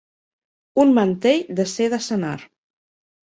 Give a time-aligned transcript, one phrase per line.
[0.83, 2.35] Un mantell de seda senar.